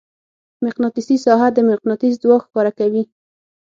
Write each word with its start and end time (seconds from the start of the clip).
مقناطیسي 0.65 1.17
ساحه 1.25 1.47
د 1.53 1.57
مقناطیس 1.71 2.13
ځواک 2.23 2.41
ښکاره 2.47 2.71
کوي. 2.79 3.03